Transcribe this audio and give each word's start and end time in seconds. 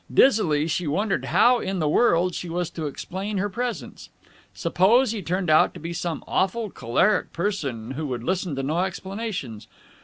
Dizzily, 0.11 0.65
she 0.67 0.87
wondered 0.87 1.25
how 1.25 1.59
in 1.59 1.77
the 1.77 1.87
world 1.87 2.33
she 2.33 2.49
was 2.49 2.71
to 2.71 2.87
explain 2.87 3.37
her 3.37 3.49
presence. 3.49 4.09
Suppose 4.51 5.11
he 5.11 5.21
turned 5.21 5.51
out 5.51 5.75
to 5.75 5.79
be 5.79 5.93
some 5.93 6.23
awful 6.27 6.71
choleric 6.71 7.31
person 7.33 7.91
who 7.91 8.07
would 8.07 8.23
listen 8.23 8.55
to 8.55 8.63
no 8.63 8.79
explanations. 8.79 9.67